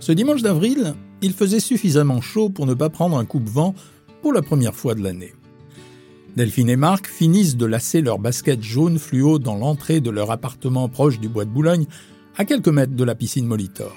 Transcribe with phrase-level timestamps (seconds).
[0.00, 3.74] Ce dimanche d'avril, il faisait suffisamment chaud pour ne pas prendre un coupe-vent
[4.22, 5.34] pour la première fois de l'année.
[6.36, 10.88] Delphine et Marc finissent de lasser leur basket jaune fluo dans l'entrée de leur appartement
[10.88, 11.86] proche du bois de Boulogne,
[12.36, 13.96] à quelques mètres de la piscine Molitor.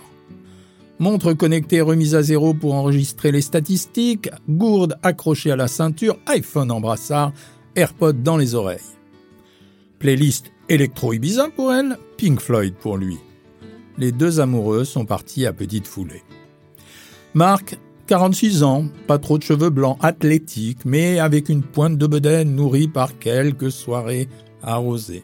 [0.98, 6.72] Montre connectée remise à zéro pour enregistrer les statistiques, gourde accrochée à la ceinture, iPhone
[6.72, 7.34] en brassard,
[7.76, 8.80] AirPod dans les oreilles.
[10.00, 13.18] Playlist électro Ibiza pour elle, Pink Floyd pour lui.
[14.02, 16.24] Les deux amoureux sont partis à petite foulée.
[17.36, 22.56] Marc 46 ans, pas trop de cheveux blancs, athlétique, mais avec une pointe de bedaine
[22.56, 24.28] nourrie par quelques soirées
[24.64, 25.24] arrosées.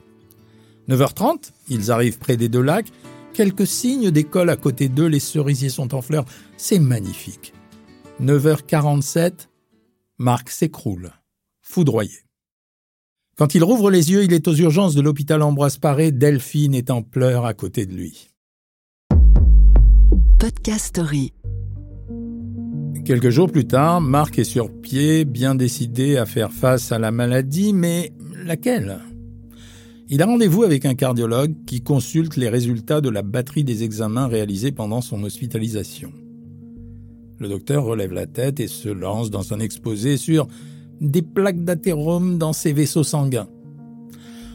[0.90, 2.91] 9h30, ils arrivent près des deux lacs,
[3.34, 6.25] quelques signes d'école à côté d'eux, les cerisiers sont en fleurs,
[6.55, 7.53] c'est magnifique.
[8.22, 9.48] 9h47,
[10.20, 11.14] Marc s'écroule,
[11.64, 12.20] foudroyé.
[13.39, 16.91] Quand il rouvre les yeux, il est aux urgences de l'hôpital Ambroise Paré, Delphine est
[16.91, 18.30] en pleurs à côté de lui.
[20.40, 21.34] Podcast Story.
[23.06, 27.09] Quelques jours plus tard, Marc est sur pied, bien décidé à faire face à la
[27.09, 28.14] maladie, mais
[28.45, 29.00] laquelle?
[30.09, 34.28] Il a rendez-vous avec un cardiologue qui consulte les résultats de la batterie des examens
[34.28, 36.11] réalisés pendant son hospitalisation.
[37.39, 40.48] Le docteur relève la tête et se lance dans un exposé sur
[41.02, 43.50] des plaques d'athérome dans ses vaisseaux sanguins.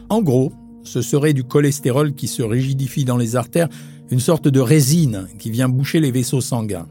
[0.09, 0.53] En gros,
[0.84, 3.69] ce serait du cholestérol qui se rigidifie dans les artères,
[4.13, 6.87] une sorte de résine qui vient boucher les vaisseaux sanguins.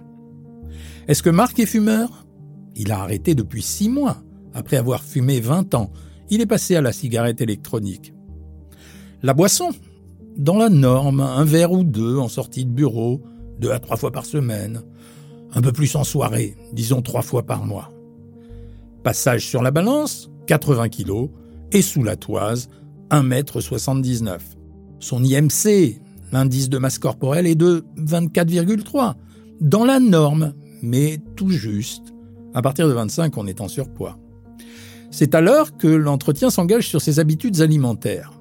[1.07, 2.25] Est-ce que Marc est fumeur?
[2.75, 4.23] Il a arrêté depuis six mois.
[4.55, 5.91] Après avoir fumé 20 ans,
[6.31, 8.11] il est passé à la cigarette électronique.
[9.21, 9.69] La boisson?
[10.35, 13.21] Dans la norme, un verre ou deux en sortie de bureau,
[13.59, 14.81] deux à trois fois par semaine.
[15.53, 17.91] Un peu plus en soirée, disons trois fois par mois.
[19.03, 21.29] Passage sur la balance, 80 kg,
[21.71, 22.69] et sous la toise,
[23.11, 24.37] 1,79 m.
[24.99, 29.15] Son IMC, l'indice de masse corporelle, est de 24,3.
[29.59, 32.13] Dans la norme, mais tout juste.
[32.53, 34.17] À partir de 25, on est en surpoids.
[35.11, 38.31] C'est alors que l'entretien s'engage sur ses habitudes alimentaires.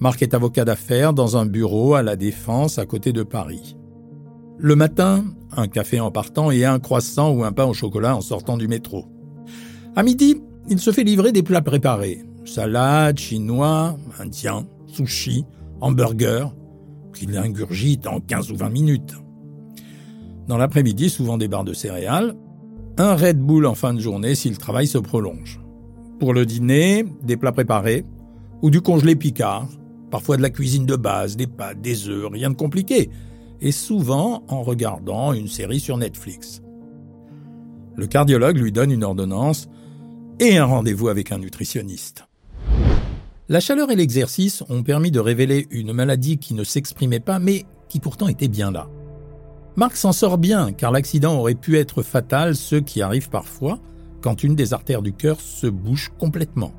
[0.00, 3.76] Marc est avocat d'affaires dans un bureau à la Défense à côté de Paris.
[4.58, 5.24] Le matin,
[5.56, 8.68] un café en partant et un croissant ou un pain au chocolat en sortant du
[8.68, 9.06] métro.
[9.96, 12.24] À midi, il se fait livrer des plats préparés.
[12.44, 15.44] Salade, chinois, indien, sushi,
[15.80, 16.54] hamburger,
[17.18, 19.14] qu'il ingurgite en 15 ou 20 minutes.
[20.46, 22.34] Dans l'après-midi, souvent des barres de céréales.
[22.96, 25.60] Un Red Bull en fin de journée si le travail se prolonge.
[26.18, 28.04] Pour le dîner, des plats préparés
[28.62, 29.68] ou du congelé picard.
[30.10, 33.10] Parfois de la cuisine de base, des pâtes, des œufs, rien de compliqué.
[33.60, 36.62] Et souvent en regardant une série sur Netflix.
[37.96, 39.68] Le cardiologue lui donne une ordonnance
[40.40, 42.27] et un rendez-vous avec un nutritionniste.
[43.50, 47.64] La chaleur et l'exercice ont permis de révéler une maladie qui ne s'exprimait pas mais
[47.88, 48.88] qui pourtant était bien là.
[49.74, 53.78] Marc s'en sort bien, car l'accident aurait pu être fatal, ce qui arrive parfois
[54.20, 56.74] quand une des artères du cœur se bouche complètement.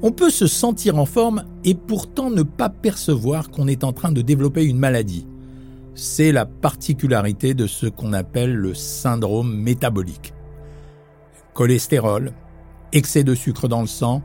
[0.00, 4.12] On peut se sentir en forme et pourtant ne pas percevoir qu'on est en train
[4.12, 5.26] de développer une maladie.
[5.94, 10.32] C'est la particularité de ce qu'on appelle le syndrome métabolique.
[11.52, 12.32] Cholestérol,
[12.92, 14.22] excès de sucre dans le sang,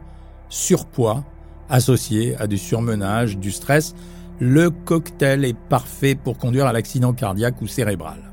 [0.48, 1.26] surpoids,
[1.72, 3.96] associé à du surmenage, du stress,
[4.40, 8.32] le cocktail est parfait pour conduire à l'accident cardiaque ou cérébral.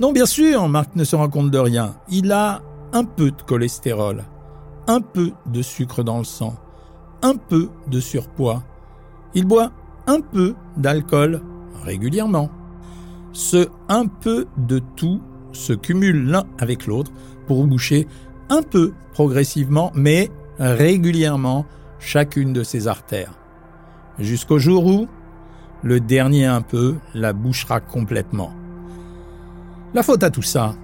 [0.00, 1.96] Non, bien sûr, Marc ne se rend compte de rien.
[2.10, 4.24] Il a un peu de cholestérol,
[4.86, 6.54] un peu de sucre dans le sang,
[7.22, 8.62] un peu de surpoids.
[9.34, 9.70] Il boit
[10.06, 11.42] un peu d'alcool
[11.84, 12.50] régulièrement.
[13.32, 15.20] Ce un peu de tout
[15.52, 17.12] se cumule l'un avec l'autre
[17.46, 18.06] pour boucher
[18.48, 21.66] un peu progressivement, mais régulièrement
[21.98, 23.34] chacune de ses artères.
[24.18, 25.08] Jusqu'au jour où,
[25.82, 28.52] le dernier un peu la bouchera complètement.
[29.94, 30.74] La faute à tout ça,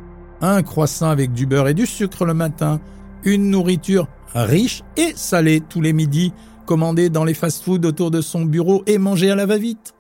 [0.41, 2.81] un croissant avec du beurre et du sucre le matin,
[3.25, 6.33] une nourriture riche et salée tous les midis,
[6.67, 9.95] commandée dans les fast-foods autour de son bureau et mangée à la va-vite,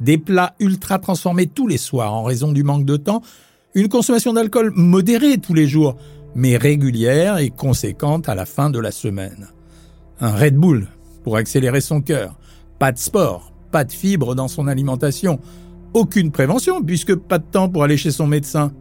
[0.00, 3.22] des plats ultra transformés tous les soirs en raison du manque de temps,
[3.74, 5.96] une consommation d'alcool modérée tous les jours,
[6.34, 9.48] mais régulière et conséquente à la fin de la semaine.
[10.22, 10.86] Un Red Bull
[11.24, 12.38] pour accélérer son cœur,
[12.78, 15.40] pas de sport, pas de fibres dans son alimentation,
[15.94, 18.72] aucune prévention puisque pas de temps pour aller chez son médecin.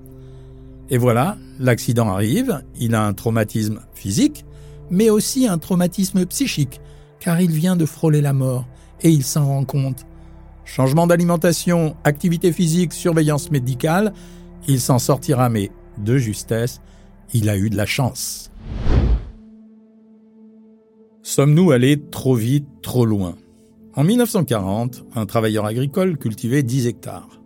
[0.89, 4.43] Et voilà, l'accident arrive, il a un traumatisme physique,
[4.89, 6.81] mais aussi un traumatisme psychique,
[7.21, 8.65] car il vient de frôler la mort
[9.01, 10.05] et il s'en rend compte.
[10.65, 14.13] Changement d'alimentation, activité physique, surveillance médicale,
[14.67, 16.81] il s'en sortira, mais de justesse,
[17.33, 18.51] il a eu de la chance.
[21.29, 23.35] Sommes-nous allés trop vite, trop loin?
[23.93, 27.39] En 1940, un travailleur agricole cultivait 10 hectares.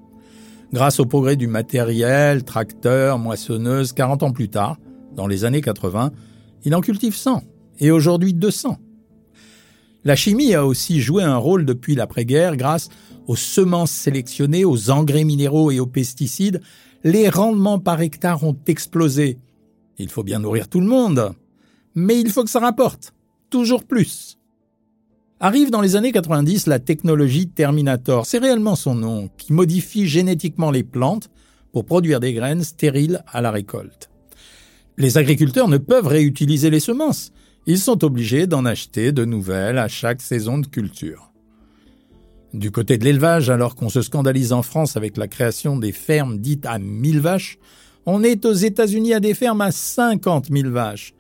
[0.72, 4.78] Grâce au progrès du matériel, tracteur, moissonneuse, 40 ans plus tard,
[5.18, 6.14] dans les années 80,
[6.64, 7.44] il en cultive 100,
[7.82, 8.78] et aujourd'hui 200.
[10.06, 12.88] La chimie a aussi joué un rôle depuis l'après-guerre grâce
[13.28, 16.62] aux semences sélectionnées, aux engrais minéraux et aux pesticides.
[17.04, 19.40] Les rendements par hectare ont explosé.
[19.98, 21.34] Il faut bien nourrir tout le monde,
[21.96, 23.14] mais il faut que ça rapporte,
[23.54, 24.40] toujours plus.
[25.40, 30.72] Arrive dans les années 90 la technologie Terminator, c'est réellement son nom, qui modifie génétiquement
[30.72, 31.30] les plantes
[31.72, 34.10] pour produire des graines stériles à la récolte.
[34.98, 37.32] Les agriculteurs ne peuvent réutiliser les semences,
[37.68, 41.32] ils sont obligés d'en acheter de nouvelles à chaque saison de culture.
[42.56, 46.40] Du côté de l'élevage, alors qu'on se scandalise en France avec la création des fermes
[46.40, 47.60] dites à 1000 vaches,
[48.08, 51.14] on est aux États-Unis à des fermes à 50 000 vaches.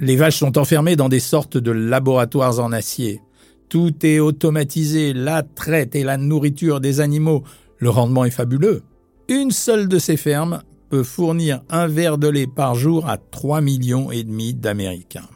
[0.00, 3.20] Les vaches sont enfermées dans des sortes de laboratoires en acier.
[3.68, 7.44] Tout est automatisé, la traite et la nourriture des animaux.
[7.78, 8.82] Le rendement est fabuleux.
[9.28, 13.60] Une seule de ces fermes peut fournir un verre de lait par jour à 3
[13.60, 15.28] millions et demi d'Américains.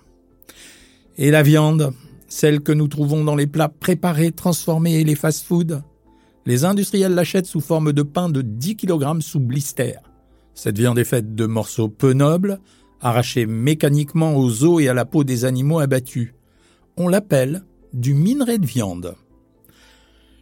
[1.17, 1.93] Et la viande,
[2.29, 5.83] celle que nous trouvons dans les plats préparés, transformés et les fast-foods,
[6.47, 9.95] les industriels l'achètent sous forme de pain de 10 kg sous blister.
[10.55, 12.59] Cette viande est faite de morceaux peu nobles,
[13.01, 16.35] arrachés mécaniquement aux os et à la peau des animaux abattus.
[16.97, 19.15] On l'appelle du minerai de viande.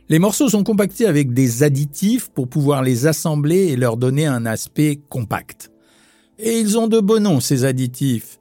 [0.08, 4.46] Les morceaux sont compactés avec des additifs pour pouvoir les assembler et leur donner un
[4.46, 5.70] aspect compact.
[6.38, 8.38] Et ils ont de beaux noms, ces additifs.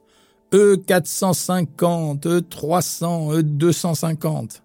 [0.52, 4.60] E450, E300, E250.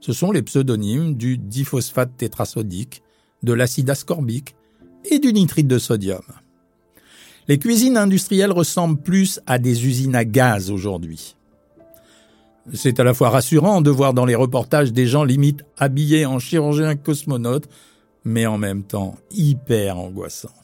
[0.00, 3.02] Ce sont les pseudonymes du diphosphate tétrasodique,
[3.42, 4.54] de l'acide ascorbique
[5.04, 6.22] et du nitrite de sodium.
[7.48, 11.36] Les cuisines industrielles ressemblent plus à des usines à gaz aujourd'hui.
[12.74, 16.38] C'est à la fois rassurant de voir dans les reportages des gens limite habillés en
[16.38, 17.68] chirurgiens cosmonautes,
[18.24, 20.54] mais en même temps hyper angoissant.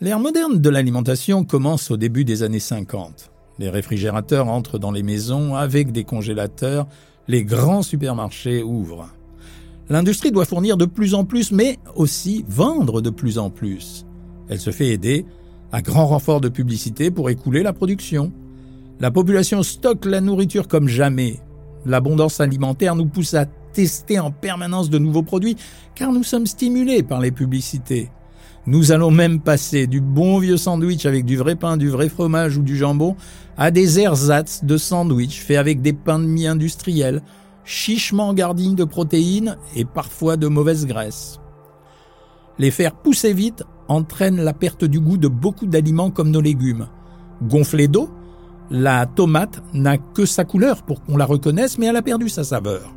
[0.00, 3.30] L'ère moderne de l'alimentation commence au début des années 50.
[3.58, 6.88] Les réfrigérateurs entrent dans les maisons avec des congélateurs,
[7.28, 9.08] les grands supermarchés ouvrent.
[9.88, 14.04] L'industrie doit fournir de plus en plus, mais aussi vendre de plus en plus.
[14.52, 15.24] Elle se fait aider
[15.72, 18.30] à grand renfort de publicité pour écouler la production.
[19.00, 21.40] La population stocke la nourriture comme jamais.
[21.86, 25.56] L'abondance alimentaire nous pousse à tester en permanence de nouveaux produits
[25.94, 28.10] car nous sommes stimulés par les publicités.
[28.66, 32.58] Nous allons même passer du bon vieux sandwich avec du vrai pain, du vrai fromage
[32.58, 33.16] ou du jambon
[33.56, 37.22] à des ersatz de sandwich faits avec des pains de mie industriels,
[37.64, 41.38] chichement garnis de protéines et parfois de mauvaise graisse.
[42.58, 46.88] Les faire pousser vite entraîne la perte du goût de beaucoup d'aliments comme nos légumes.
[47.42, 48.10] Gonflés d'eau,
[48.70, 52.44] la tomate n'a que sa couleur pour qu'on la reconnaisse, mais elle a perdu sa
[52.44, 52.94] saveur.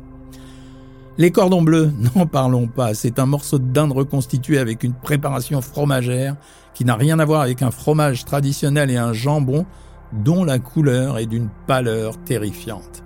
[1.18, 5.60] Les cordons bleus, n'en parlons pas, c'est un morceau de dinde reconstitué avec une préparation
[5.60, 6.36] fromagère
[6.74, 9.64] qui n'a rien à voir avec un fromage traditionnel et un jambon
[10.12, 13.02] dont la couleur est d'une pâleur terrifiante.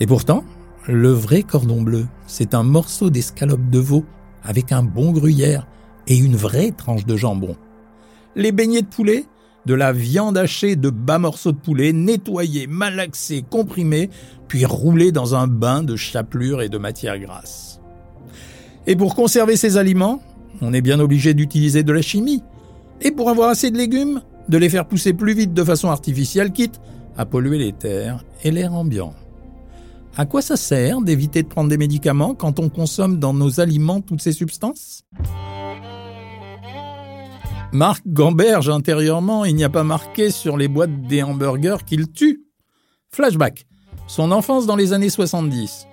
[0.00, 0.44] Et pourtant,
[0.86, 4.04] le vrai cordon bleu, c'est un morceau d'escalope de veau
[4.42, 5.66] avec un bon gruyère
[6.06, 7.56] et une vraie tranche de jambon.
[8.36, 9.24] Les beignets de poulet,
[9.66, 14.10] de la viande hachée de bas morceaux de poulet, nettoyés, malaxés, comprimés,
[14.48, 17.80] puis roulés dans un bain de chapelure et de matière grasse.
[18.86, 20.20] Et pour conserver ces aliments,
[20.60, 22.42] on est bien obligé d'utiliser de la chimie.
[23.00, 26.52] Et pour avoir assez de légumes, de les faire pousser plus vite de façon artificielle,
[26.52, 26.80] quitte
[27.16, 29.14] à polluer les terres et l'air ambiant.
[30.16, 34.00] À quoi ça sert d'éviter de prendre des médicaments quand on consomme dans nos aliments
[34.00, 35.04] toutes ces substances?
[37.74, 42.44] Marc gamberge intérieurement, il n'y a pas marqué sur les boîtes des hamburgers qu'il tue.
[43.08, 43.64] Flashback.
[44.06, 45.86] Son enfance dans les années 70.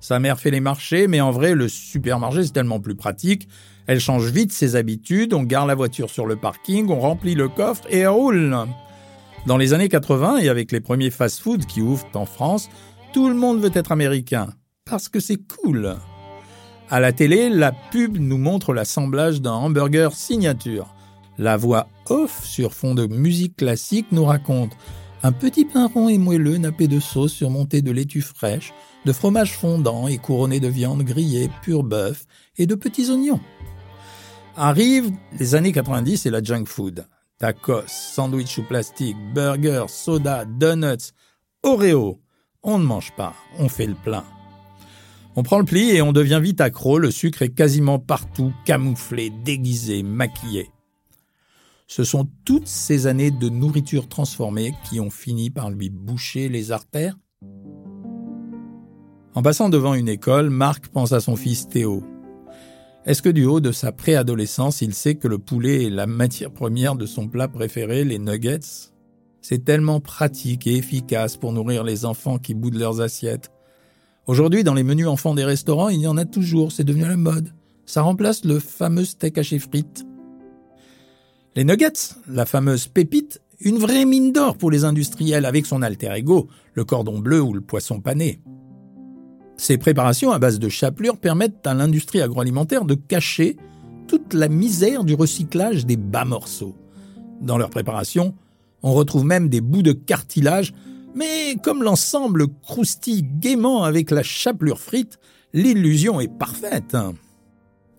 [0.00, 3.46] Sa mère fait les marchés, mais en vrai, le supermarché, c'est tellement plus pratique.
[3.86, 7.50] Elle change vite ses habitudes, on garde la voiture sur le parking, on remplit le
[7.50, 8.56] coffre et roule.
[9.44, 12.70] Dans les années 80, et avec les premiers fast-foods qui ouvrent en France,
[13.12, 14.48] tout le monde veut être américain.
[14.86, 15.94] Parce que c'est cool.
[16.88, 20.94] À la télé, la pub nous montre l'assemblage d'un hamburger signature.
[21.38, 24.72] La voix off sur fond de musique classique nous raconte
[25.22, 28.72] un petit pain rond et moelleux nappé de sauce surmonté de laitue fraîche,
[29.04, 32.26] de fromage fondant et couronné de viande grillée, pur bœuf
[32.56, 33.40] et de petits oignons.
[34.56, 37.06] Arrivent les années 90 et la junk food.
[37.38, 41.12] Tacos, sandwich ou plastique, burgers, soda, donuts,
[41.62, 42.20] Oreo.
[42.64, 44.24] On ne mange pas, on fait le plein.
[45.36, 49.30] On prend le pli et on devient vite accro, le sucre est quasiment partout, camouflé,
[49.30, 50.68] déguisé, maquillé.
[51.90, 56.70] Ce sont toutes ces années de nourriture transformée qui ont fini par lui boucher les
[56.70, 57.16] artères.
[59.34, 62.04] En passant devant une école, Marc pense à son fils Théo.
[63.06, 66.50] Est-ce que du haut de sa préadolescence, il sait que le poulet est la matière
[66.50, 68.90] première de son plat préféré, les nuggets?
[69.40, 73.50] C'est tellement pratique et efficace pour nourrir les enfants qui boudent leurs assiettes.
[74.26, 77.16] Aujourd'hui, dans les menus enfants des restaurants, il y en a toujours, c'est devenu la
[77.16, 77.54] mode.
[77.86, 80.04] Ça remplace le fameux steak haché frites.
[81.56, 86.12] Les nuggets, la fameuse pépite, une vraie mine d'or pour les industriels avec son alter
[86.14, 88.40] ego, le cordon bleu ou le poisson pané.
[89.56, 93.56] Ces préparations à base de chapelure permettent à l'industrie agroalimentaire de cacher
[94.06, 96.76] toute la misère du recyclage des bas morceaux.
[97.40, 98.34] Dans leur préparation,
[98.82, 100.72] on retrouve même des bouts de cartilage,
[101.14, 105.18] mais comme l'ensemble croustille gaiement avec la chapelure frite,
[105.52, 106.96] l'illusion est parfaite.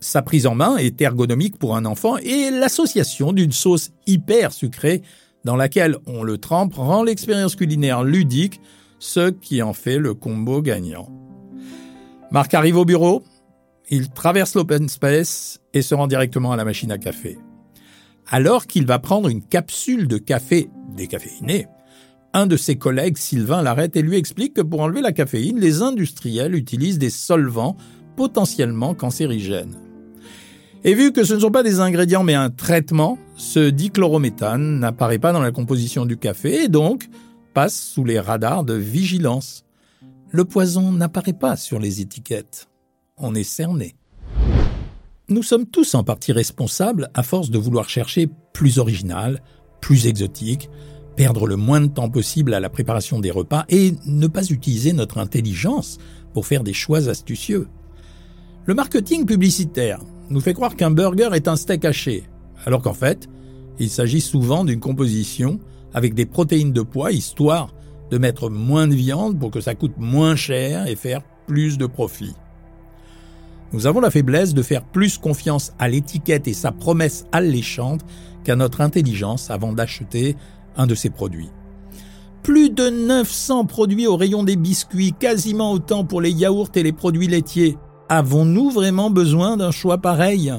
[0.00, 5.02] Sa prise en main est ergonomique pour un enfant et l'association d'une sauce hyper sucrée
[5.44, 8.62] dans laquelle on le trempe rend l'expérience culinaire ludique,
[8.98, 11.10] ce qui en fait le combo gagnant.
[12.30, 13.22] Marc arrive au bureau,
[13.90, 17.38] il traverse l'open space et se rend directement à la machine à café.
[18.26, 21.66] Alors qu'il va prendre une capsule de café décaféiné,
[22.32, 25.82] un de ses collègues, Sylvain, l'arrête et lui explique que pour enlever la caféine, les
[25.82, 27.76] industriels utilisent des solvants
[28.16, 29.89] potentiellement cancérigènes.
[30.82, 35.18] Et vu que ce ne sont pas des ingrédients mais un traitement, ce dichlorométhane n'apparaît
[35.18, 37.08] pas dans la composition du café et donc
[37.52, 39.64] passe sous les radars de vigilance
[40.32, 42.68] le poison n'apparaît pas sur les étiquettes.
[43.16, 43.96] On est cerné.
[45.28, 49.42] Nous sommes tous en partie responsables à force de vouloir chercher plus original,
[49.80, 50.70] plus exotique,
[51.16, 54.92] perdre le moins de temps possible à la préparation des repas et ne pas utiliser
[54.92, 55.98] notre intelligence
[56.32, 57.66] pour faire des choix astucieux.
[58.66, 62.24] Le marketing publicitaire nous fait croire qu'un burger est un steak haché,
[62.64, 63.28] alors qu'en fait,
[63.78, 65.58] il s'agit souvent d'une composition
[65.92, 67.74] avec des protéines de poids histoire
[68.10, 71.86] de mettre moins de viande pour que ça coûte moins cher et faire plus de
[71.86, 72.34] profit.
[73.72, 78.04] Nous avons la faiblesse de faire plus confiance à l'étiquette et sa promesse alléchante
[78.42, 80.36] qu'à notre intelligence avant d'acheter
[80.76, 81.50] un de ces produits.
[82.42, 86.92] Plus de 900 produits au rayon des biscuits, quasiment autant pour les yaourts et les
[86.92, 87.76] produits laitiers.
[88.10, 90.52] Avons-nous vraiment besoin d'un choix pareil?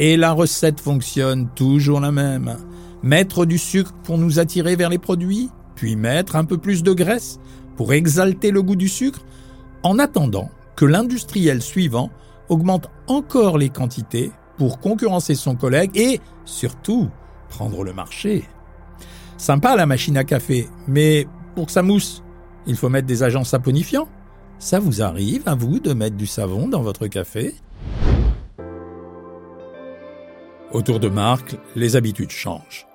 [0.00, 2.56] Et la recette fonctionne toujours la même.
[3.04, 6.92] Mettre du sucre pour nous attirer vers les produits puis mettre un peu plus de
[6.92, 7.38] graisse
[7.76, 9.20] pour exalter le goût du sucre,
[9.82, 12.10] en attendant que l'industriel suivant
[12.48, 17.08] augmente encore les quantités pour concurrencer son collègue et, surtout,
[17.48, 18.48] prendre le marché.
[19.38, 22.22] Sympa la machine à café, mais pour que ça mousse,
[22.66, 24.08] il faut mettre des agents saponifiants.
[24.62, 27.52] Ça vous arrive à vous de mettre du savon dans votre café?
[30.70, 32.86] Autour de Marc, les habitudes changent.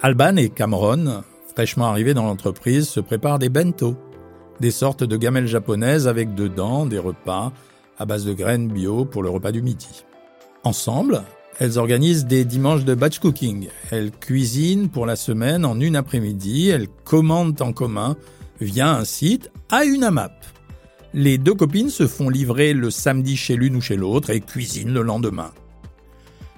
[0.00, 3.96] Alban et Cameron fraîchement arrivés dans l'entreprise, se préparent des bento,
[4.60, 7.52] des sortes de gamelles japonaises avec dedans des repas
[7.98, 10.04] à base de graines bio pour le repas du midi.
[10.62, 11.22] Ensemble,
[11.58, 13.66] elles organisent des dimanches de batch cooking.
[13.90, 18.16] Elles cuisinent pour la semaine en une après-midi, elles commandent en commun
[18.60, 20.32] via un site à une AMAP.
[21.14, 24.94] Les deux copines se font livrer le samedi chez l'une ou chez l'autre et cuisinent
[24.94, 25.52] le lendemain.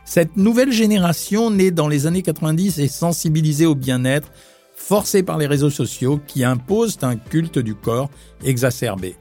[0.04, 4.30] Cette nouvelle génération née dans les années 90 est sensibilisée au bien-être
[4.76, 8.10] forcés par les réseaux sociaux qui imposent un culte du corps
[8.44, 9.16] exacerbé.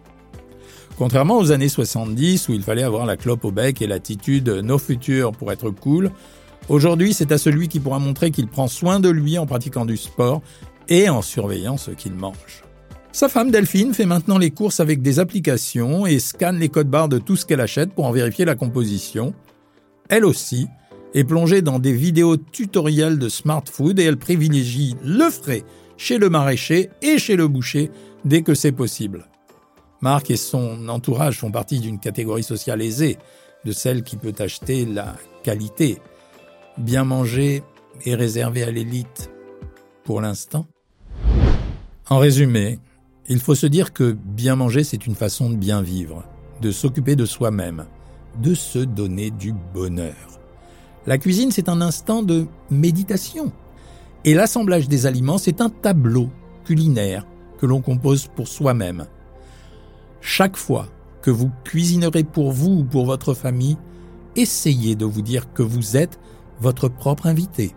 [0.98, 4.78] Contrairement aux années 70 où il fallait avoir la clope au bec et l'attitude no
[4.78, 6.12] futur pour être cool,
[6.70, 9.98] aujourd'hui c'est à celui qui pourra montrer qu'il prend soin de lui en pratiquant du
[9.98, 10.44] sport
[10.90, 12.64] et en surveillant ce qu'il mange.
[13.14, 17.10] Sa femme Delphine fait maintenant les courses avec des applications et scanne les codes barres
[17.10, 19.36] de tout ce qu'elle achète pour en vérifier la composition.
[20.10, 20.68] Elle aussi
[21.14, 25.64] est plongée dans des vidéos tutoriels de smart food et elle privilégie le frais
[25.96, 27.92] chez le maraîcher et chez le boucher
[28.26, 29.28] dès que c'est possible.
[30.02, 33.20] Marc et son entourage font partie d'une catégorie sociale aisée,
[33.64, 36.00] de celle qui peut acheter la qualité.
[36.80, 37.62] Bien manger
[38.08, 39.30] est réservé à l'élite
[40.04, 40.66] pour l'instant.
[42.10, 42.80] En résumé,
[43.30, 46.24] il faut se dire que bien manger, c'est une façon de bien vivre,
[46.62, 47.86] de s'occuper de soi-même,
[48.42, 50.40] de se donner du bonheur.
[51.06, 53.52] La cuisine, c'est un instant de méditation.
[54.26, 56.30] Et l'assemblage des aliments, c'est un tableau
[56.66, 57.26] culinaire
[57.60, 59.06] que l'on compose pour soi-même.
[60.22, 60.88] Chaque fois
[61.22, 63.78] que vous cuisinerez pour vous ou pour votre famille,
[64.36, 66.20] essayez de vous dire que vous êtes
[66.60, 67.74] votre propre invité.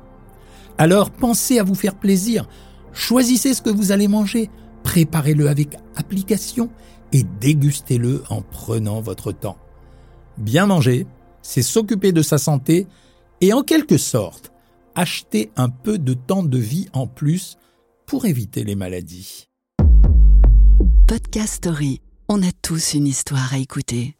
[0.78, 2.48] Alors pensez à vous faire plaisir,
[2.92, 4.50] choisissez ce que vous allez manger,
[4.86, 6.70] préparez-le avec application
[7.12, 9.58] et dégustez-le en prenant votre temps.
[10.38, 11.08] Bien manger,
[11.42, 12.86] c'est s'occuper de sa santé
[13.40, 14.52] et en quelque sorte
[14.94, 17.58] acheter un peu de temps de vie en plus
[18.06, 19.48] pour éviter les maladies.
[21.08, 22.00] Podcast Story.
[22.28, 24.16] On a tous une histoire à écouter.